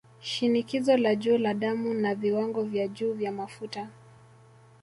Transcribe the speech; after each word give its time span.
Shinikizo 0.21 0.97
la 0.97 1.15
juu 1.15 1.37
la 1.37 1.53
damu 1.53 1.93
na 1.93 2.15
Viwango 2.15 2.63
vya 2.63 2.87
juu 2.87 3.13
vya 3.13 3.31
Mafuta 3.31 3.89